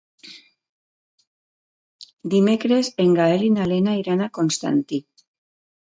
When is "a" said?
4.25-4.33